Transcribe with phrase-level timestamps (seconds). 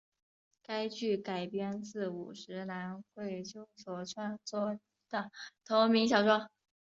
[0.63, 4.79] 该剧改编自五十岚贵久所创作
[5.11, 5.29] 的
[5.63, 6.49] 同名小说。